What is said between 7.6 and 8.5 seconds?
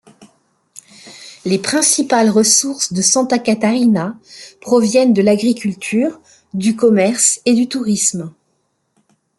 tourisme.